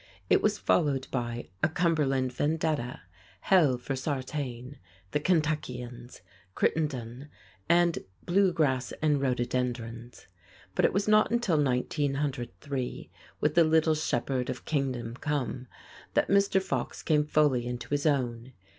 [0.31, 3.01] It was followed by "A Cumberland Vendetta,"
[3.41, 4.79] "Hell for Sartain,"
[5.11, 6.21] "The Kentuckians,"
[6.55, 7.29] "Crittendon,"
[7.69, 10.25] and "Blue Grass and Rhododendrons."
[10.73, 15.67] But it was not until 1903, with "The Little Shepherd of Kingdom Come,"
[16.15, 16.59] that Mr.
[16.59, 18.53] Fox came fully into his own.